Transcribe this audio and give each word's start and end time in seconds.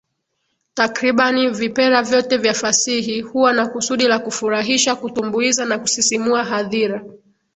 Takribani 0.73 1.49
vipera 1.51 2.03
vyote 2.03 2.37
vya 2.37 2.53
fasihi 2.53 3.21
huwa 3.21 3.53
na 3.53 3.67
kusudi 3.67 4.07
la 4.07 4.19
kufurahisha, 4.19 4.95
kutumbuiza 4.95 5.65
na 5.65 5.79
kusisimua 5.79 6.43
hadhira. 6.43 7.05